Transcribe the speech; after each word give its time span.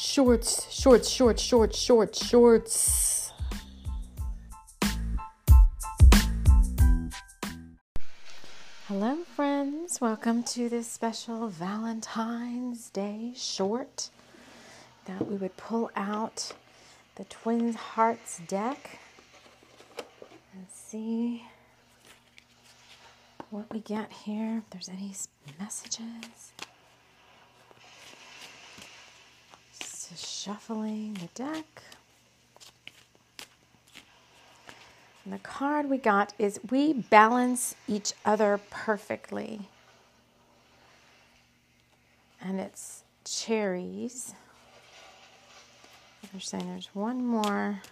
Shorts, 0.00 0.72
shorts, 0.72 1.08
shorts, 1.08 1.42
shorts, 1.42 1.76
shorts, 1.76 2.24
shorts. 2.24 3.32
Hello, 8.86 9.16
friends. 9.34 10.00
Welcome 10.00 10.44
to 10.44 10.68
this 10.68 10.86
special 10.86 11.48
Valentine's 11.48 12.90
Day 12.90 13.32
short 13.34 14.10
that 15.06 15.26
we 15.26 15.34
would 15.34 15.56
pull 15.56 15.90
out 15.96 16.52
the 17.16 17.24
Twins 17.24 17.74
Hearts 17.74 18.40
deck 18.46 19.00
and 20.54 20.64
see 20.72 21.42
what 23.50 23.64
we 23.72 23.80
get 23.80 24.12
here. 24.12 24.58
If 24.58 24.70
there's 24.70 24.88
any 24.88 25.12
messages. 25.58 26.52
Shuffling 30.16 31.14
the 31.14 31.28
deck. 31.34 31.82
And 35.24 35.32
the 35.34 35.38
card 35.38 35.90
we 35.90 35.98
got 35.98 36.32
is 36.38 36.58
We 36.70 36.94
Balance 36.94 37.74
Each 37.86 38.14
Other 38.24 38.60
Perfectly. 38.70 39.60
And 42.40 42.60
it's 42.60 43.02
cherries. 43.24 44.34
They're 46.32 46.40
saying 46.40 46.66
there's 46.66 46.90
one 46.94 47.26
more 47.26 47.82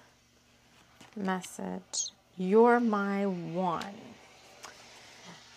message. 1.14 2.10
You're 2.38 2.80
my 2.80 3.26
one. 3.26 3.94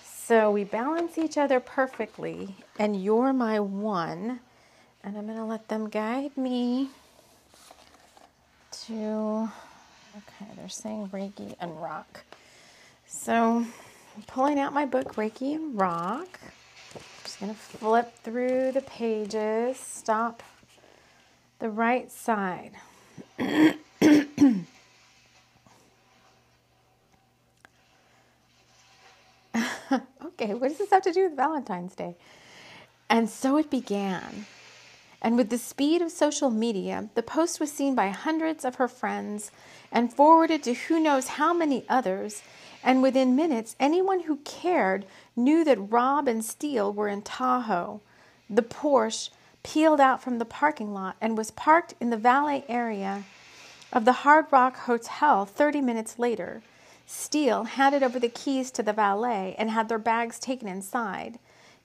So 0.03 0.51
we 0.51 0.63
balance 0.63 1.17
each 1.17 1.37
other 1.37 1.59
perfectly, 1.59 2.55
and 2.77 3.01
you're 3.01 3.33
my 3.33 3.59
one. 3.59 4.41
And 5.03 5.17
I'm 5.17 5.25
going 5.25 5.37
to 5.37 5.45
let 5.45 5.69
them 5.69 5.89
guide 5.89 6.35
me 6.35 6.89
to, 8.85 9.49
okay, 10.17 10.51
they're 10.55 10.69
saying 10.69 11.09
Reiki 11.09 11.55
and 11.59 11.81
rock. 11.81 12.23
So 13.07 13.65
I'm 14.15 14.23
pulling 14.27 14.59
out 14.59 14.73
my 14.73 14.85
book, 14.85 15.15
Reiki 15.15 15.55
and 15.55 15.79
Rock. 15.79 16.39
I'm 16.95 17.01
just 17.23 17.39
going 17.39 17.53
to 17.53 17.57
flip 17.57 18.13
through 18.23 18.73
the 18.73 18.81
pages, 18.81 19.77
stop 19.77 20.43
the 21.59 21.69
right 21.69 22.11
side. 22.11 22.71
okay, 23.39 23.75
what 30.53 30.69
does 30.69 30.77
this 30.77 30.89
have 30.91 31.03
to 31.03 31.11
do 31.11 31.23
with 31.23 31.35
Valentine's 31.35 31.95
Day? 31.95 32.15
And 33.09 33.29
so 33.29 33.57
it 33.57 33.69
began. 33.69 34.45
And 35.21 35.35
with 35.35 35.49
the 35.49 35.57
speed 35.57 36.01
of 36.01 36.11
social 36.11 36.49
media, 36.49 37.09
the 37.15 37.23
post 37.23 37.59
was 37.59 37.71
seen 37.71 37.93
by 37.93 38.09
hundreds 38.09 38.63
of 38.63 38.75
her 38.75 38.87
friends 38.87 39.51
and 39.91 40.13
forwarded 40.13 40.63
to 40.63 40.73
who 40.73 40.99
knows 40.99 41.27
how 41.27 41.53
many 41.53 41.83
others. 41.89 42.41
And 42.83 43.01
within 43.01 43.35
minutes, 43.35 43.75
anyone 43.79 44.21
who 44.21 44.37
cared 44.37 45.05
knew 45.35 45.65
that 45.65 45.91
Rob 45.91 46.27
and 46.27 46.43
Steele 46.43 46.93
were 46.93 47.09
in 47.09 47.21
Tahoe. 47.21 48.01
The 48.49 48.61
Porsche 48.61 49.29
peeled 49.61 49.99
out 49.99 50.23
from 50.23 50.39
the 50.39 50.45
parking 50.45 50.93
lot 50.93 51.17
and 51.19 51.37
was 51.37 51.51
parked 51.51 51.93
in 51.99 52.09
the 52.09 52.17
valet 52.17 52.63
area 52.69 53.23
of 53.91 54.05
the 54.05 54.23
Hard 54.23 54.45
Rock 54.51 54.77
Hotel 54.77 55.45
30 55.45 55.81
minutes 55.81 56.17
later. 56.17 56.61
Steele 57.05 57.63
handed 57.63 58.03
over 58.03 58.19
the 58.19 58.29
keys 58.29 58.71
to 58.71 58.83
the 58.83 58.93
valet 58.93 59.55
and 59.57 59.71
had 59.71 59.89
their 59.89 59.97
bags 59.97 60.39
taken 60.39 60.67
inside. 60.67 61.39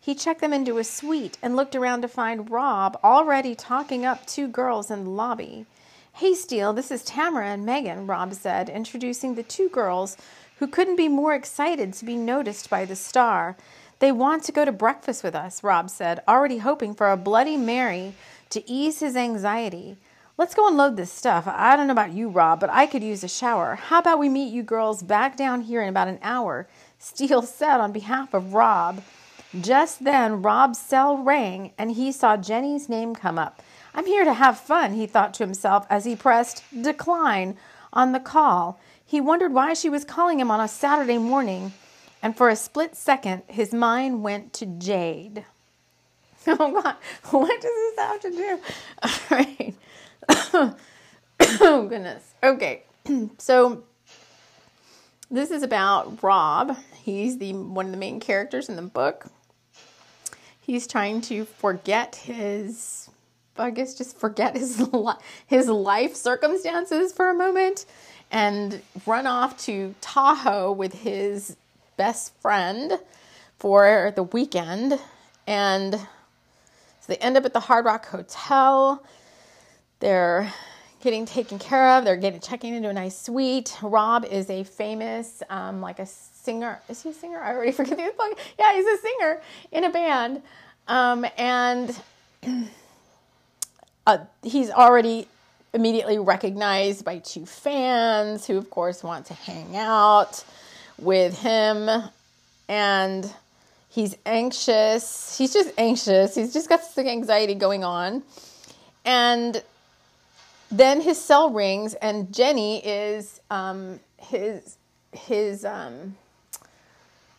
He 0.04 0.14
checked 0.14 0.42
them 0.42 0.52
into 0.52 0.76
a 0.76 0.84
suite 0.84 1.38
and 1.40 1.56
looked 1.56 1.74
around 1.74 2.02
to 2.02 2.08
find 2.08 2.50
Rob 2.50 3.00
already 3.02 3.54
talking 3.54 4.04
up 4.04 4.26
two 4.26 4.48
girls 4.48 4.90
in 4.90 5.04
the 5.04 5.10
lobby. 5.10 5.64
Hey, 6.12 6.34
Steele, 6.34 6.74
this 6.74 6.90
is 6.90 7.02
Tamara 7.02 7.46
and 7.46 7.64
Megan, 7.64 8.06
Rob 8.06 8.34
said, 8.34 8.68
introducing 8.68 9.34
the 9.34 9.42
two 9.42 9.70
girls 9.70 10.18
who 10.58 10.66
couldn't 10.66 10.96
be 10.96 11.08
more 11.08 11.32
excited 11.32 11.94
to 11.94 12.04
be 12.04 12.16
noticed 12.16 12.68
by 12.68 12.84
the 12.84 12.94
star. 12.94 13.56
They 13.98 14.12
want 14.12 14.44
to 14.44 14.52
go 14.52 14.66
to 14.66 14.72
breakfast 14.72 15.24
with 15.24 15.34
us, 15.34 15.64
Rob 15.64 15.88
said, 15.88 16.22
already 16.28 16.58
hoping 16.58 16.94
for 16.94 17.10
a 17.10 17.16
Bloody 17.16 17.56
Mary 17.56 18.12
to 18.50 18.70
ease 18.70 19.00
his 19.00 19.16
anxiety. 19.16 19.96
Let's 20.36 20.54
go 20.54 20.68
unload 20.68 20.98
this 20.98 21.10
stuff. 21.10 21.44
I 21.46 21.76
don't 21.76 21.86
know 21.86 21.94
about 21.94 22.12
you, 22.12 22.28
Rob, 22.28 22.60
but 22.60 22.68
I 22.68 22.84
could 22.84 23.02
use 23.02 23.24
a 23.24 23.28
shower. 23.28 23.76
How 23.76 24.00
about 24.00 24.18
we 24.18 24.28
meet 24.28 24.52
you 24.52 24.62
girls 24.62 25.02
back 25.02 25.38
down 25.38 25.62
here 25.62 25.80
in 25.80 25.88
about 25.88 26.08
an 26.08 26.18
hour? 26.20 26.68
Steele 26.98 27.40
said 27.60 27.80
on 27.80 27.90
behalf 27.90 28.34
of 28.34 28.52
Rob. 28.52 29.02
Just 29.60 30.04
then, 30.04 30.42
Rob's 30.42 30.78
cell 30.78 31.16
rang 31.16 31.72
and 31.78 31.92
he 31.92 32.10
saw 32.10 32.36
Jenny's 32.36 32.88
name 32.88 33.14
come 33.14 33.38
up. 33.38 33.62
I'm 33.94 34.06
here 34.06 34.24
to 34.24 34.34
have 34.34 34.58
fun, 34.58 34.94
he 34.94 35.06
thought 35.06 35.32
to 35.34 35.44
himself 35.44 35.86
as 35.88 36.04
he 36.04 36.16
pressed 36.16 36.64
decline 36.82 37.56
on 37.92 38.12
the 38.12 38.20
call. 38.20 38.80
He 39.04 39.20
wondered 39.20 39.52
why 39.52 39.74
she 39.74 39.88
was 39.88 40.04
calling 40.04 40.40
him 40.40 40.50
on 40.50 40.60
a 40.60 40.66
Saturday 40.66 41.18
morning, 41.18 41.72
and 42.20 42.36
for 42.36 42.48
a 42.48 42.56
split 42.56 42.96
second, 42.96 43.44
his 43.46 43.72
mind 43.72 44.22
went 44.22 44.52
to 44.54 44.66
Jade. 44.66 45.44
Oh, 46.46 46.82
God, 46.82 46.96
what 47.30 47.58
does 47.58 47.70
this 47.70 47.98
have 47.98 48.20
to 48.20 48.30
do? 48.30 48.58
All 49.02 49.10
right. 49.30 49.74
oh 51.62 51.86
goodness. 51.88 52.34
Okay. 52.42 52.82
so 53.38 53.84
this 55.30 55.50
is 55.50 55.62
about 55.62 56.22
Rob. 56.22 56.76
He's 57.02 57.38
the 57.38 57.54
one 57.54 57.86
of 57.86 57.92
the 57.92 57.98
main 57.98 58.20
characters 58.20 58.68
in 58.68 58.76
the 58.76 58.82
book. 58.82 59.26
He's 60.64 60.86
trying 60.86 61.20
to 61.22 61.44
forget 61.44 62.16
his 62.16 63.10
I 63.56 63.70
guess 63.70 63.94
just 63.94 64.18
forget 64.18 64.56
his 64.56 64.82
his 65.46 65.68
life 65.68 66.14
circumstances 66.16 67.12
for 67.12 67.28
a 67.28 67.34
moment 67.34 67.86
and 68.30 68.80
run 69.06 69.26
off 69.26 69.58
to 69.64 69.94
Tahoe 70.00 70.72
with 70.72 70.92
his 70.92 71.56
best 71.96 72.32
friend 72.40 72.98
for 73.58 74.12
the 74.16 74.22
weekend. 74.24 74.98
And 75.46 75.94
so 75.94 77.06
they 77.08 77.16
end 77.16 77.36
up 77.36 77.44
at 77.44 77.52
the 77.52 77.60
Hard 77.60 77.84
Rock 77.84 78.06
Hotel. 78.06 79.04
They're 80.00 80.52
getting 81.04 81.26
taken 81.26 81.58
care 81.58 81.90
of. 81.90 82.04
They're 82.04 82.16
getting 82.16 82.40
checking 82.40 82.74
into 82.74 82.88
a 82.88 82.92
nice 82.92 83.16
suite. 83.16 83.76
Rob 83.82 84.24
is 84.24 84.48
a 84.48 84.64
famous, 84.64 85.42
um, 85.50 85.82
like 85.82 85.98
a 85.98 86.06
singer. 86.06 86.80
Is 86.88 87.02
he 87.02 87.10
a 87.10 87.12
singer? 87.12 87.38
I 87.38 87.52
already 87.54 87.72
forget 87.80 87.98
the 87.98 88.10
book. 88.16 88.38
Yeah, 88.58 88.74
he's 88.74 88.86
a 88.86 88.96
singer 88.96 89.40
in 89.70 89.84
a 89.84 89.90
band, 89.90 90.42
um, 90.88 91.26
and 91.36 91.96
uh, 94.06 94.18
he's 94.42 94.70
already 94.70 95.28
immediately 95.74 96.18
recognized 96.18 97.04
by 97.04 97.18
two 97.18 97.44
fans 97.44 98.46
who, 98.46 98.56
of 98.56 98.70
course, 98.70 99.02
want 99.02 99.26
to 99.26 99.34
hang 99.34 99.76
out 99.76 100.42
with 100.98 101.38
him, 101.38 101.90
and 102.66 103.30
he's 103.90 104.16
anxious. 104.24 105.36
He's 105.36 105.52
just 105.52 105.70
anxious. 105.76 106.34
He's 106.34 106.54
just 106.54 106.70
got 106.70 106.82
some 106.82 107.06
anxiety 107.06 107.54
going 107.54 107.84
on, 107.84 108.22
and 109.04 109.62
then 110.78 111.00
his 111.00 111.22
cell 111.22 111.50
rings, 111.50 111.94
and 111.94 112.32
Jenny 112.32 112.84
is 112.84 113.40
um, 113.50 114.00
his 114.16 114.76
his 115.12 115.64
um, 115.64 116.16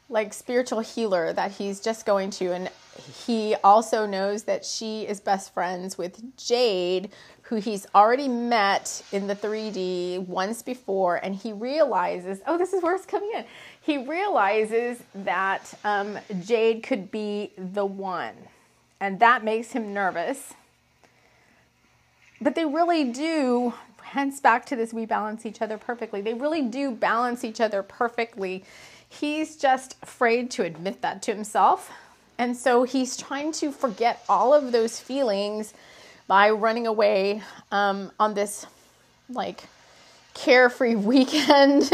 like 0.07 0.34
spiritual 0.34 0.79
healer 0.79 1.34
that 1.34 1.51
he's 1.51 1.81
just 1.81 2.06
going 2.06 2.29
to, 2.29 2.53
and 2.53 2.69
he 3.25 3.56
also 3.62 4.06
knows 4.06 4.44
that 4.44 4.63
she 4.63 5.01
is 5.01 5.19
best 5.19 5.53
friends 5.53 5.97
with 5.97 6.38
Jade, 6.38 7.09
who 7.41 7.57
he's 7.57 7.85
already 7.94 8.29
met 8.29 9.03
in 9.12 9.28
the 9.28 9.35
3D 9.35 10.25
once 10.28 10.62
before, 10.62 11.17
and 11.17 11.35
he 11.35 11.52
realizes, 11.52 12.40
oh, 12.47 12.57
this 12.57 12.72
is 12.72 12.81
where 12.81 12.96
it's 12.96 13.06
coming 13.06 13.31
in. 13.35 13.44
He 13.81 13.97
realizes 13.97 15.03
that 15.13 15.73
um, 15.84 16.17
Jade 16.46 16.84
could 16.84 17.11
be 17.11 17.52
the 17.58 17.85
one, 17.85 18.35
and 19.02 19.20
that 19.20 19.43
makes 19.43 19.73
him 19.73 19.93
nervous 19.93 20.53
but 22.46 22.53
they 22.53 22.64
really 22.64 23.06
do, 23.06 23.74
hence 24.03 24.40
back 24.40 24.68
to 24.68 24.76
this 24.76 24.94
we 24.94 25.08
balance 25.08 25.47
each 25.47 25.64
other 25.64 25.80
perfectly. 25.80 26.22
They 26.22 26.36
really 26.36 26.62
do 26.62 26.92
balance 26.92 27.44
each 27.44 27.59
other 27.59 27.82
perfectly. 27.82 28.64
He's 29.09 29.56
just 29.58 29.96
afraid 30.03 30.52
to 30.52 30.64
admit 30.64 31.02
that 31.02 31.24
to 31.24 31.34
himself. 31.34 31.92
And 32.38 32.56
so 32.56 32.84
he's 32.84 33.18
trying 33.18 33.52
to 33.53 33.72
forget 33.72 34.24
all 34.30 34.53
of 34.53 34.72
those 34.72 35.00
feelings 35.00 35.74
by 36.28 36.52
running 36.52 36.86
away 36.86 37.42
um, 37.72 38.12
on 38.20 38.36
this 38.36 38.68
like 39.28 39.64
carefree 40.36 40.96
weekend 41.14 41.91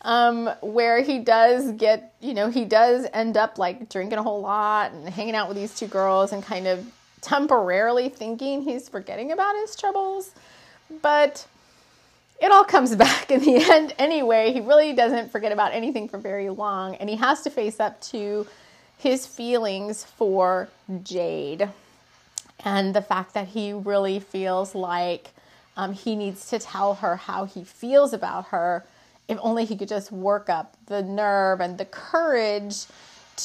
um, 0.00 0.48
where 0.62 1.02
he 1.02 1.18
does 1.18 1.72
get, 1.72 2.14
you 2.20 2.32
know, 2.32 2.48
he 2.48 2.64
does 2.64 3.06
end 3.12 3.36
up 3.36 3.58
like 3.58 3.90
drinking 3.90 4.18
a 4.18 4.22
whole 4.22 4.40
lot 4.40 4.92
and 4.92 5.06
hanging 5.10 5.34
out 5.34 5.46
with 5.46 5.58
these 5.58 5.74
two 5.74 5.88
girls 5.88 6.32
and 6.32 6.42
kind 6.42 6.66
of 6.66 6.90
temporarily 7.20 8.08
thinking 8.08 8.62
he's 8.62 8.88
forgetting 8.88 9.32
about 9.32 9.54
his 9.56 9.76
troubles, 9.76 10.32
but 11.02 11.46
it 12.40 12.50
all 12.50 12.64
comes 12.64 12.96
back 13.06 13.30
in 13.30 13.40
the 13.40 13.56
end 13.56 13.94
anyway. 13.98 14.52
He 14.52 14.60
really 14.60 14.92
doesn't 14.92 15.30
forget 15.32 15.52
about 15.52 15.72
anything 15.74 16.08
for 16.08 16.18
very 16.18 16.50
long, 16.50 16.94
and 16.96 17.08
he 17.10 17.16
has 17.16 17.42
to 17.42 17.50
face 17.50 17.80
up 17.80 18.00
to 18.02 18.46
his 18.98 19.26
feelings 19.26 20.04
for 20.04 20.68
Jade. 21.02 21.68
and 22.64 22.94
the 22.94 23.02
fact 23.02 23.34
that 23.34 23.48
he 23.48 23.72
really 23.72 24.20
feels 24.20 24.74
like 24.74 25.30
um, 25.76 25.92
he 25.94 26.14
needs 26.16 26.48
to 26.50 26.58
tell 26.58 26.94
her 26.96 27.16
how 27.16 27.44
he 27.44 27.64
feels 27.64 28.12
about 28.12 28.46
her. 28.48 28.84
If 29.28 29.38
only 29.40 29.64
he 29.64 29.76
could 29.76 29.88
just 29.88 30.12
work 30.12 30.50
up 30.50 30.76
the 30.86 31.02
nerve 31.02 31.60
and 31.60 31.78
the 31.78 31.86
courage 31.86 32.86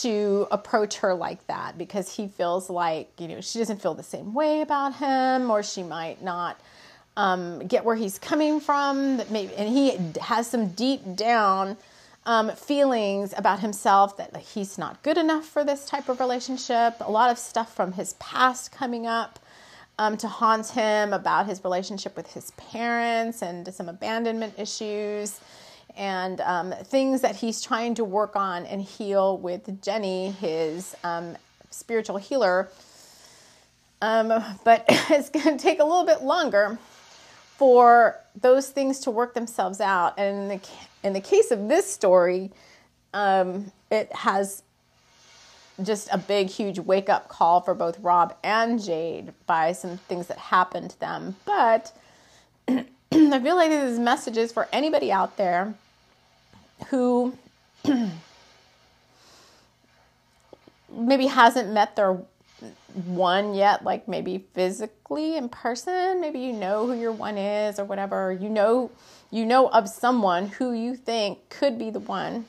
to 0.02 0.48
approach 0.52 0.98
her 0.98 1.14
like 1.14 1.46
that 1.48 1.78
because 1.78 2.16
he 2.16 2.28
feels 2.28 2.70
like, 2.70 3.10
you 3.18 3.28
know, 3.28 3.42
she 3.42 3.60
doesn't 3.60 3.82
feel 3.82 3.94
the 3.94 4.04
same 4.04 4.34
way 4.34 4.62
about 4.62 4.96
him 4.96 5.50
or 5.50 5.64
she 5.64 5.84
might 5.84 6.22
not 6.22 6.60
um, 7.18 7.60
get 7.68 7.86
where 7.86 7.96
he's 7.96 8.20
coming 8.20 8.60
from. 8.60 9.18
That 9.18 9.32
maybe, 9.32 9.54
and 9.56 9.70
he 9.70 9.98
has 10.22 10.48
some 10.48 10.70
deep 10.70 11.16
down 11.16 11.78
um, 12.26 12.52
feelings 12.52 13.34
about 13.38 13.60
himself 13.60 14.18
that 14.18 14.34
like, 14.34 14.44
he's 14.44 14.78
not 14.78 15.02
good 15.04 15.18
enough 15.18 15.46
for 15.46 15.64
this 15.64 15.86
type 15.86 16.10
of 16.10 16.20
relationship. 16.20 16.96
A 17.02 17.12
lot 17.12 17.30
of 17.30 17.38
stuff 17.38 17.76
from 17.76 17.94
his 17.94 18.14
past 18.14 18.72
coming 18.72 19.06
up 19.06 19.40
um, 19.98 20.18
to 20.18 20.28
haunt 20.28 20.68
him 20.68 21.14
about 21.14 21.46
his 21.48 21.64
relationship 21.64 22.18
with 22.18 22.34
his 22.34 22.52
parents 22.52 23.42
and 23.42 23.74
some 23.74 23.88
abandonment 23.88 24.54
issues 24.58 25.40
and 25.98 26.42
um, 26.42 26.72
things 26.84 27.22
that 27.22 27.36
he's 27.36 27.62
trying 27.62 27.96
to 27.96 28.04
work 28.04 28.36
on 28.36 28.66
and 28.66 28.82
heal 28.82 29.38
with 29.38 29.82
Jenny, 29.82 30.32
his 30.32 30.96
um, 31.04 31.38
spiritual 31.70 32.18
healer. 32.18 32.70
Um, 34.02 34.28
but 34.64 34.86
it's 34.90 35.30
going 35.30 35.58
to 35.58 35.62
take 35.62 35.80
a 35.80 35.84
little 35.84 36.06
bit 36.06 36.22
longer 36.22 36.78
for 37.58 38.20
those 38.40 38.70
things 38.70 39.00
to 39.02 39.12
work 39.12 39.34
themselves 39.34 39.80
out. 39.80 40.18
And 40.18 40.38
in 40.38 40.48
the, 40.48 40.70
in 41.04 41.14
the 41.14 41.22
case 41.22 41.52
of 41.52 41.70
this 41.70 41.92
story, 41.92 42.52
um, 43.14 43.72
it 43.90 44.14
has 44.14 44.64
just 45.82 46.10
a 46.12 46.18
big, 46.18 46.48
huge 46.50 46.80
wake 46.80 47.10
up 47.10 47.28
call 47.28 47.62
for 47.62 47.74
both 47.74 48.00
Rob 48.00 48.36
and 48.44 48.82
Jade 48.84 49.34
by 49.46 49.72
some 49.72 49.98
things 49.98 50.28
that 50.28 50.38
happened 50.38 50.92
to 50.92 51.00
them. 51.00 51.36
But 51.46 51.96
I 52.68 52.86
feel 53.12 53.56
like 53.56 53.70
this 53.70 54.28
is 54.28 54.52
for 54.52 54.68
anybody 54.72 55.12
out 55.12 55.38
there 55.38 55.74
who 56.88 57.38
maybe 60.92 61.28
hasn't 61.28 61.72
met 61.72 61.96
their 61.96 62.18
one 63.06 63.54
yet, 63.54 63.84
like 63.84 64.08
maybe 64.08 64.46
physically 64.54 65.36
in 65.36 65.50
person. 65.50 66.22
Maybe 66.22 66.40
you 66.40 66.54
know 66.54 66.88
who 66.88 66.94
your 66.94 67.12
one 67.12 67.38
is 67.38 67.80
or 67.80 67.86
whatever. 67.86 68.32
You 68.32 68.50
know 68.50 68.92
you 69.32 69.46
know 69.46 69.68
of 69.68 69.90
someone 69.90 70.48
who 70.48 70.72
you 70.72 70.96
think 70.96 71.50
could 71.50 71.78
be 71.78 71.90
the 71.90 72.00
one 72.00 72.46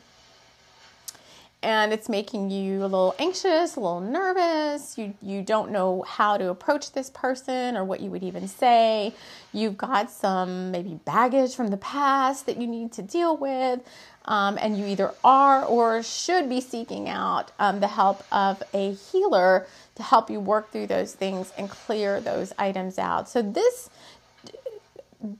and 1.67 1.93
it's 1.93 2.09
making 2.09 2.49
you 2.49 2.83
a 2.83 2.87
little 2.87 3.17
anxious, 3.19 3.75
a 3.75 3.81
little 3.81 4.01
nervous. 4.01 4.97
You 4.97 5.15
you 5.21 5.43
don't 5.43 5.73
know 5.73 6.03
how 6.03 6.37
to 6.37 6.49
approach 6.49 6.93
this 6.93 7.11
person 7.11 7.77
or 7.77 7.85
what 7.85 8.01
you 8.01 8.09
would 8.11 8.23
even 8.23 8.47
say. 8.47 9.13
You've 9.53 9.77
got 9.77 10.09
some 10.09 10.71
maybe 10.71 11.01
baggage 11.05 11.57
from 11.57 11.69
the 11.69 11.77
past 11.77 12.47
that 12.47 12.59
you 12.59 12.69
need 12.69 12.93
to 12.93 13.03
deal 13.03 13.37
with, 13.37 13.81
um, 14.27 14.57
and 14.61 14.79
you 14.79 14.87
either 14.87 15.13
are 15.25 15.65
or 15.65 16.05
should 16.05 16.49
be 16.49 16.61
seeking 16.61 17.09
out 17.09 17.51
um, 17.59 17.81
the 17.81 17.89
help 17.89 18.23
of 18.31 18.63
a 18.73 18.93
healer 18.93 19.67
to 19.97 20.05
help 20.05 20.31
you 20.31 20.39
work 20.39 20.71
through 20.71 20.87
those 20.87 21.15
things 21.15 21.53
and 21.59 21.69
clear 21.69 22.21
those 22.21 22.53
items 22.59 22.97
out. 22.97 23.29
So 23.29 23.43
this 23.43 23.91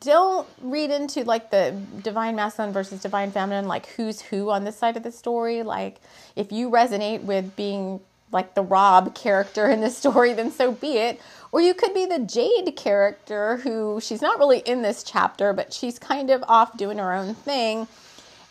don't 0.01 0.49
read 0.61 0.91
into 0.91 1.25
like 1.25 1.51
the 1.51 1.81
divine 2.03 2.37
masculine 2.37 2.73
versus 2.73 3.03
divine 3.03 3.31
feminine, 3.31 3.67
like 3.69 3.87
who's 3.87 4.21
who 4.21 4.51
on 4.51 4.65
this 4.65 4.77
side 4.77 4.97
of 4.97 5.03
the 5.03 5.13
story. 5.13 5.63
Like, 5.63 6.01
if 6.35 6.53
you 6.53 6.71
resonate 6.71 7.23
with 7.23 7.57
being 7.57 8.01
like 8.33 8.55
the 8.55 8.63
Rob 8.63 9.15
character 9.15 9.69
in 9.69 9.81
this 9.81 9.97
story, 9.99 10.33
then 10.33 10.51
so 10.51 10.73
be 10.73 10.99
it. 10.99 11.21
Or 11.53 11.61
you 11.61 11.75
could 11.75 11.95
be 11.95 12.07
the 12.07 12.19
Jade 12.19 12.75
character 12.77 13.59
who 13.59 14.01
she's 14.01 14.21
not 14.21 14.39
really 14.39 14.59
in 14.61 14.83
this 14.83 15.03
chapter, 15.03 15.53
but 15.53 15.73
she's 15.73 15.99
kind 15.99 16.31
of 16.31 16.45
off 16.49 16.77
doing 16.77 16.99
her 16.99 17.13
own 17.13 17.35
thing. 17.35 17.89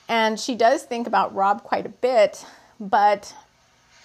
And 0.07 0.39
she 0.39 0.55
does 0.55 0.83
think 0.83 1.07
about 1.07 1.33
Rob 1.33 1.63
quite 1.63 1.85
a 1.85 1.89
bit, 1.89 2.45
but 2.79 3.33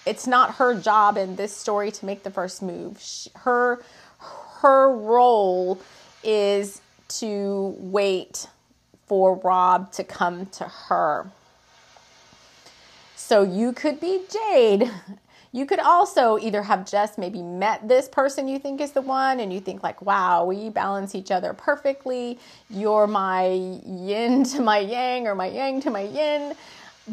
it's 0.06 0.27
not 0.27 0.55
her 0.55 0.79
job 0.79 1.17
in 1.17 1.37
this 1.37 1.56
story 1.56 1.91
to 1.93 2.06
make 2.06 2.23
the 2.23 2.31
first 2.31 2.62
move. 2.62 3.00
She, 3.00 3.31
her 3.37 3.82
her 4.61 4.91
role 4.91 5.81
is 6.23 6.82
to 7.19 7.75
wait 7.79 8.47
for 9.07 9.37
Rob 9.37 9.93
to 9.93 10.05
come 10.05 10.47
to 10.47 10.65
her. 10.65 11.31
So 13.17 13.43
you 13.43 13.73
could 13.73 14.01
be 14.01 14.23
Jade. 14.31 14.91
You 15.53 15.67
could 15.67 15.81
also 15.81 16.39
either 16.39 16.62
have 16.62 16.89
just 16.89 17.19
maybe 17.19 17.43
met 17.43 17.89
this 17.89 18.09
person 18.09 18.47
you 18.47 18.61
think 18.61 18.81
is 18.81 18.93
the 18.93 19.03
one 19.03 19.41
and 19.41 19.53
you 19.53 19.61
think 19.61 19.83
like, 19.83 20.01
wow, 20.01 20.45
we 20.45 20.71
balance 20.71 21.15
each 21.15 21.33
other 21.33 21.53
perfectly. 21.53 22.39
You're 22.69 23.09
my 23.09 23.47
yin 23.85 24.45
to 24.45 24.63
my 24.63 24.79
yang 24.79 25.27
or 25.27 25.35
my 25.35 25.47
yang 25.47 25.81
to 25.83 25.91
my 25.91 26.03
yin. 26.03 26.55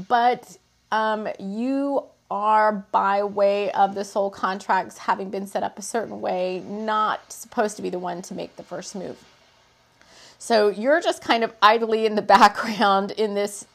But 0.07 0.55
um, 0.91 1.27
you 1.39 2.03
are 2.29 2.85
by 2.91 3.23
way 3.23 3.71
of 3.71 3.95
the 3.95 4.05
soul 4.05 4.29
contracts 4.29 4.97
having 4.99 5.29
been 5.29 5.47
set 5.47 5.63
up 5.63 5.79
a 5.79 5.81
certain 5.81 6.21
way, 6.21 6.59
not 6.67 7.31
supposed 7.31 7.75
to 7.77 7.81
be 7.81 7.89
the 7.89 7.99
one 7.99 8.21
to 8.21 8.35
make 8.35 8.55
the 8.55 8.63
first 8.63 8.95
move. 8.95 9.17
So 10.39 10.69
you're 10.69 11.01
just 11.01 11.21
kind 11.21 11.43
of 11.43 11.53
idly 11.61 12.05
in 12.05 12.15
the 12.15 12.21
background 12.37 13.11
in 13.11 13.33
this 13.33 13.65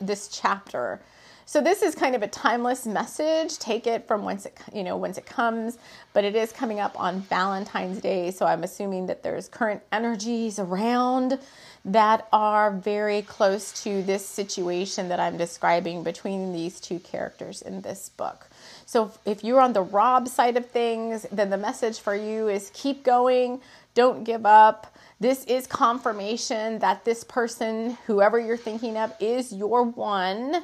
this 0.00 0.28
chapter. 0.28 1.00
So 1.48 1.60
this 1.60 1.80
is 1.80 1.94
kind 1.94 2.16
of 2.16 2.22
a 2.22 2.26
timeless 2.26 2.86
message. 2.86 3.58
Take 3.58 3.86
it 3.86 4.08
from 4.08 4.24
whence 4.24 4.46
it 4.46 4.58
you 4.74 4.82
know 4.82 4.96
whence 4.96 5.16
it 5.16 5.26
comes, 5.26 5.78
but 6.12 6.24
it 6.24 6.34
is 6.34 6.52
coming 6.52 6.80
up 6.80 6.98
on 6.98 7.20
Valentine's 7.20 8.00
Day, 8.00 8.30
so 8.32 8.46
I'm 8.46 8.64
assuming 8.64 9.06
that 9.06 9.22
there's 9.22 9.48
current 9.48 9.82
energies 9.92 10.58
around 10.58 11.38
that 11.84 12.26
are 12.32 12.72
very 12.72 13.22
close 13.22 13.84
to 13.84 14.02
this 14.02 14.26
situation 14.26 15.08
that 15.08 15.20
I'm 15.20 15.36
describing 15.36 16.02
between 16.02 16.52
these 16.52 16.80
two 16.80 16.98
characters 16.98 17.62
in 17.62 17.80
this 17.80 18.08
book. 18.08 18.48
So 18.86 19.12
if 19.24 19.44
you're 19.44 19.60
on 19.60 19.72
the 19.72 19.82
Rob 19.82 20.26
side 20.26 20.56
of 20.56 20.66
things, 20.66 21.26
then 21.30 21.50
the 21.50 21.56
message 21.56 22.00
for 22.00 22.16
you 22.16 22.48
is 22.48 22.72
keep 22.74 23.04
going, 23.04 23.60
don't 23.94 24.24
give 24.24 24.44
up. 24.44 24.95
This 25.18 25.44
is 25.44 25.66
confirmation 25.66 26.78
that 26.80 27.06
this 27.06 27.24
person, 27.24 27.96
whoever 28.06 28.38
you're 28.38 28.58
thinking 28.58 28.98
of, 28.98 29.14
is 29.18 29.50
your 29.50 29.82
one. 29.82 30.62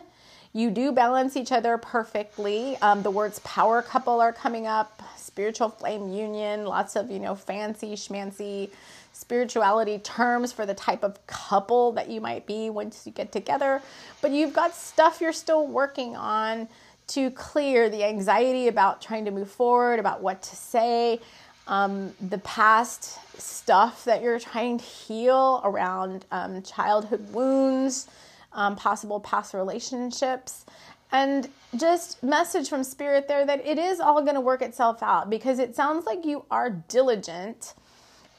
You 0.53 0.71
do 0.71 0.93
balance 0.93 1.39
each 1.39 1.53
other 1.53 1.79
perfectly. 1.79 2.77
Um, 2.83 3.03
the 3.03 3.11
words 3.11 3.39
power 3.39 3.81
couple 3.81 4.21
are 4.21 4.33
coming 4.33 4.67
up, 4.67 5.03
spiritual 5.17 5.71
flame 5.71 6.13
union, 6.13 6.67
lots 6.67 6.97
of, 6.97 7.11
you 7.11 7.19
know, 7.19 7.35
fancy 7.35 7.95
schmancy 7.95 8.69
spirituality 9.15 9.99
terms 9.99 10.53
for 10.53 10.67
the 10.67 10.75
type 10.75 11.03
of 11.03 11.27
couple 11.27 11.93
that 11.93 12.11
you 12.11 12.21
might 12.21 12.47
be 12.47 12.69
once 12.69 13.07
you 13.07 13.13
get 13.13 13.33
together. 13.33 13.81
But 14.21 14.33
you've 14.33 14.53
got 14.53 14.75
stuff 14.75 15.21
you're 15.21 15.33
still 15.33 15.67
working 15.67 16.15
on 16.15 16.69
to 17.09 17.31
clear 17.33 17.91
the 17.91 18.05
anxiety 18.05 18.69
about 18.69 19.03
trying 19.03 19.25
to 19.25 19.31
move 19.31 19.51
forward, 19.51 19.99
about 19.99 20.23
what 20.23 20.43
to 20.43 20.57
say, 20.57 21.21
um, 21.67 22.13
the 22.21 22.39
past 22.39 23.19
stuff 23.41 24.05
that 24.05 24.23
you're 24.23 24.41
trying 24.41 24.79
to 24.79 24.85
heal 24.85 25.61
around 25.65 26.25
um, 26.31 26.63
childhood 26.63 27.33
wounds, 27.33 28.09
um, 28.53 28.77
possible 28.77 29.21
past 29.21 29.55
relationships, 29.55 30.65
and 31.13 31.49
just 31.77 32.23
message 32.23 32.69
from 32.69 32.83
spirit 32.83 33.29
there 33.29 33.45
that 33.47 33.65
it 33.67 33.79
is 33.79 34.01
all 34.01 34.23
going 34.23 34.35
to 34.35 34.41
work 34.41 34.63
itself 34.63 35.03
out 35.03 35.31
because 35.31 35.59
it 35.59 35.77
sounds 35.77 36.07
like 36.07 36.25
you 36.25 36.45
are 36.51 36.71
diligent 36.71 37.75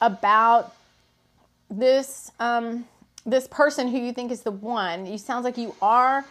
about 0.00 0.74
this 1.70 2.30
um, 2.40 2.84
this 3.26 3.48
person 3.48 3.88
who 3.88 3.98
you 3.98 4.12
think 4.12 4.30
is 4.30 4.42
the 4.42 4.50
one. 4.50 5.06
You 5.06 5.18
sounds 5.18 5.44
like 5.44 5.56
you 5.56 5.74
are 5.80 6.24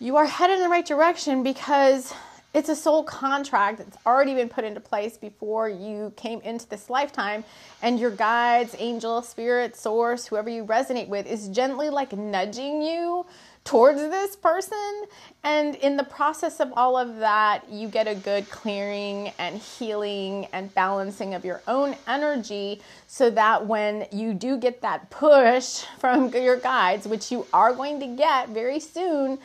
you 0.00 0.16
are 0.16 0.26
headed 0.26 0.56
in 0.56 0.62
the 0.62 0.68
right 0.68 0.84
direction 0.84 1.42
because 1.42 2.12
it's 2.54 2.68
a 2.68 2.76
soul 2.76 3.02
contract 3.02 3.78
that's 3.78 3.98
already 4.06 4.32
been 4.34 4.48
put 4.48 4.62
into 4.62 4.80
place 4.80 5.16
before 5.16 5.68
you 5.68 6.12
came 6.16 6.40
into 6.42 6.68
this 6.68 6.88
lifetime. 6.88 7.44
And 7.82 7.98
your 7.98 8.12
guides, 8.12 8.76
angel, 8.78 9.22
spirit, 9.22 9.76
source, 9.76 10.26
whoever 10.26 10.48
you 10.48 10.64
resonate 10.64 11.08
with, 11.08 11.26
is 11.26 11.48
gently 11.48 11.90
like 11.90 12.12
nudging 12.12 12.80
you 12.80 13.26
towards 13.64 13.98
this 13.98 14.36
person. 14.36 15.04
And 15.42 15.74
in 15.76 15.96
the 15.96 16.04
process 16.04 16.60
of 16.60 16.72
all 16.76 16.96
of 16.96 17.16
that, 17.16 17.68
you 17.68 17.88
get 17.88 18.06
a 18.06 18.14
good 18.14 18.48
clearing 18.50 19.32
and 19.38 19.58
healing 19.58 20.46
and 20.52 20.72
balancing 20.74 21.34
of 21.34 21.44
your 21.44 21.60
own 21.66 21.96
energy 22.06 22.80
so 23.08 23.30
that 23.30 23.66
when 23.66 24.06
you 24.12 24.32
do 24.32 24.58
get 24.58 24.80
that 24.82 25.10
push 25.10 25.84
from 25.98 26.28
your 26.32 26.56
guides, 26.58 27.08
which 27.08 27.32
you 27.32 27.46
are 27.52 27.74
going 27.74 27.98
to 27.98 28.06
get 28.06 28.50
very 28.50 28.78
soon, 28.78 29.38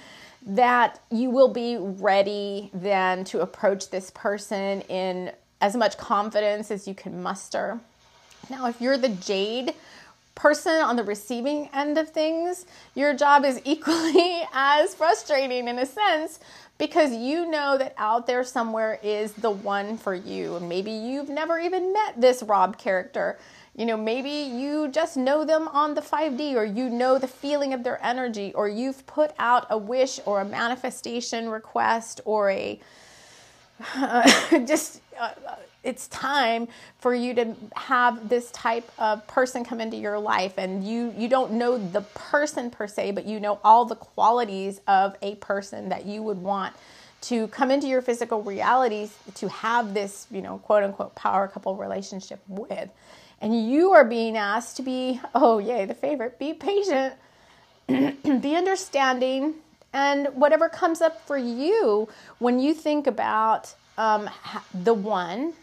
that 0.46 1.00
you 1.12 1.30
will 1.30 1.50
be 1.50 1.78
ready 1.80 2.70
then 2.74 3.24
to 3.26 3.42
approach 3.42 3.90
this 3.90 4.12
person 4.12 4.82
in 4.82 5.32
as 5.62 5.76
much 5.76 5.98
confidence 5.98 6.72
as 6.72 6.88
you 6.88 6.96
can 6.96 7.22
muster. 7.22 7.80
Now, 8.50 8.68
if 8.68 8.80
you're 8.82 8.98
the 8.98 9.10
jade 9.10 9.74
person 10.36 10.82
on 10.82 10.96
the 10.96 11.04
receiving 11.04 11.70
end 11.74 11.98
of 11.98 12.10
things, 12.10 12.66
your 12.96 13.14
job 13.14 13.44
is 13.44 13.62
equally 13.66 14.42
as 14.54 14.96
frustrating 14.96 15.68
in 15.68 15.78
a 15.78 15.86
sense 15.86 16.40
because 16.78 17.14
you 17.14 17.46
know 17.52 17.78
that 17.78 17.94
out 17.98 18.26
there 18.26 18.44
somewhere 18.44 19.00
is 19.04 19.34
the 19.34 19.52
one 19.52 19.98
for 19.98 20.16
you. 20.16 20.60
Maybe 20.62 20.92
you've 20.92 21.30
never 21.30 21.60
even 21.60 21.92
met 21.92 22.20
this 22.20 22.42
Rob 22.42 22.78
character. 22.78 23.38
You 23.80 23.86
know, 23.86 23.96
maybe 23.96 24.30
you 24.30 24.90
just 24.90 25.16
know 25.16 25.46
them 25.46 25.70
on 25.70 25.94
the 25.94 26.02
5D 26.02 26.54
or 26.56 26.66
you 26.66 26.90
know 26.90 27.18
the 27.18 27.30
feeling 27.30 27.74
of 27.74 27.82
their 27.82 27.98
energy 28.06 28.52
or 28.54 28.68
you've 28.68 29.08
put 29.08 29.32
out 29.40 29.68
a 29.70 29.78
wish 29.78 30.20
or 30.26 30.42
a 30.42 30.46
manifestation 30.46 31.48
request 31.48 32.20
or 32.26 32.50
a 32.50 32.78
uh, 33.96 34.60
just 34.66 35.00
uh, 35.18 35.32
it's 35.86 36.10
time 36.10 36.68
for 36.98 37.16
you 37.16 37.34
to 37.36 37.56
have 37.78 38.28
this 38.28 38.52
type 38.52 38.92
of 38.98 39.26
person 39.28 39.64
come 39.64 39.80
into 39.80 39.96
your 39.96 40.20
life. 40.20 40.56
And 40.58 40.86
you 40.86 41.14
you 41.18 41.30
don't 41.30 41.54
know 41.54 41.78
the 41.78 42.02
person 42.02 42.70
per 42.70 42.86
se 42.86 43.12
but 43.12 43.26
you 43.26 43.40
know 43.40 43.62
all 43.64 43.86
the 43.86 43.96
qualities 43.96 44.82
of 44.90 45.16
a 45.22 45.36
person 45.36 45.88
that 45.88 46.06
you 46.06 46.22
would 46.22 46.42
want 46.42 46.76
to 47.22 47.48
come 47.48 47.72
into 47.72 47.88
your 47.88 48.02
physical 48.02 48.44
realities 48.44 49.18
to 49.36 49.48
have 49.48 49.94
this 49.94 50.28
you 50.30 50.42
know 50.42 50.58
quote 50.58 50.84
unquote 50.84 51.16
power 51.16 51.48
couple 51.48 51.78
relationship 51.78 52.42
with 52.50 52.90
and 53.42 53.70
you 53.70 53.92
are 53.92 54.06
being 54.06 54.38
asked 54.38 54.78
to 54.78 54.82
be 54.82 55.20
oh 55.36 55.60
yay 55.60 55.86
the 55.86 55.94
favorite. 55.94 56.40
Be 56.40 56.54
patient. 56.54 57.14
Be 57.88 58.56
understanding. 58.56 59.56
And 59.92 60.28
whatever 60.36 60.70
comes 60.70 61.02
up 61.02 61.26
for 61.26 61.38
you 61.38 62.08
when 62.38 62.60
you 62.60 62.74
think 62.74 63.08
about 63.08 63.74
um, 63.98 64.30
the 64.74 64.94
one 64.94 65.54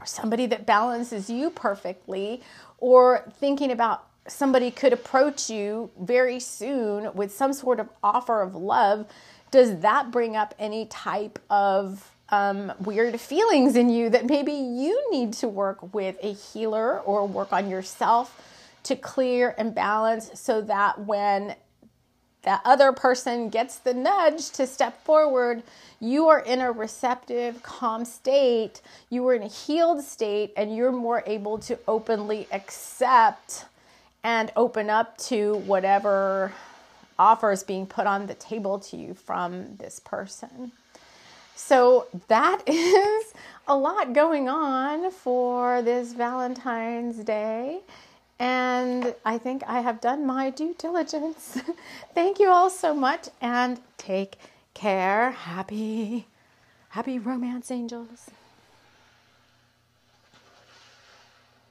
or 0.00 0.06
somebody 0.06 0.46
that 0.46 0.64
balances 0.64 1.28
you 1.28 1.50
perfectly, 1.50 2.42
or 2.78 3.22
thinking 3.38 3.70
about 3.70 4.06
somebody 4.26 4.70
could 4.70 4.92
approach 4.92 5.50
you 5.50 5.90
very 6.00 6.40
soon 6.40 7.12
with 7.14 7.32
some 7.32 7.52
sort 7.52 7.78
of 7.78 7.88
offer 8.02 8.40
of 8.40 8.54
love, 8.54 9.06
does 9.50 9.80
that 9.80 10.10
bring 10.10 10.36
up 10.36 10.54
any 10.58 10.86
type 10.86 11.38
of 11.50 12.10
um, 12.30 12.72
weird 12.80 13.20
feelings 13.20 13.76
in 13.76 13.88
you 13.90 14.10
that 14.10 14.26
maybe 14.26 14.52
you 14.52 15.08
need 15.10 15.32
to 15.34 15.48
work 15.48 15.94
with 15.94 16.16
a 16.22 16.32
healer 16.32 17.00
or 17.00 17.26
work 17.26 17.52
on 17.52 17.68
yourself 17.68 18.40
to 18.84 18.96
clear 18.96 19.54
and 19.58 19.74
balance 19.74 20.30
so 20.34 20.60
that 20.62 20.98
when 21.06 21.54
that 22.42 22.62
other 22.64 22.92
person 22.92 23.50
gets 23.50 23.78
the 23.78 23.92
nudge 23.92 24.50
to 24.50 24.66
step 24.66 25.04
forward, 25.04 25.62
you 26.00 26.28
are 26.28 26.40
in 26.40 26.60
a 26.60 26.72
receptive, 26.72 27.62
calm 27.62 28.04
state, 28.04 28.80
you 29.10 29.26
are 29.28 29.34
in 29.34 29.42
a 29.42 29.48
healed 29.48 30.02
state, 30.02 30.52
and 30.56 30.74
you're 30.74 30.92
more 30.92 31.22
able 31.26 31.58
to 31.58 31.78
openly 31.86 32.48
accept 32.52 33.66
and 34.24 34.50
open 34.56 34.88
up 34.88 35.18
to 35.18 35.56
whatever 35.66 36.52
offers 37.18 37.62
being 37.62 37.86
put 37.86 38.06
on 38.06 38.26
the 38.26 38.34
table 38.34 38.78
to 38.78 38.96
you 38.96 39.12
from 39.12 39.76
this 39.76 40.00
person. 40.00 40.72
So 41.54 42.06
that 42.28 42.62
is 42.66 43.34
a 43.66 43.76
lot 43.76 44.12
going 44.12 44.48
on 44.48 45.10
for 45.10 45.82
this 45.82 46.12
Valentine's 46.12 47.18
Day. 47.24 47.80
And 48.38 49.14
I 49.24 49.36
think 49.36 49.62
I 49.66 49.80
have 49.80 50.00
done 50.00 50.26
my 50.26 50.50
due 50.50 50.74
diligence. 50.78 51.60
Thank 52.14 52.38
you 52.38 52.48
all 52.48 52.70
so 52.70 52.94
much 52.94 53.28
and 53.40 53.80
take 53.98 54.38
care. 54.72 55.30
Happy, 55.30 56.26
happy 56.88 57.18
romance 57.18 57.70
angels. 57.70 58.30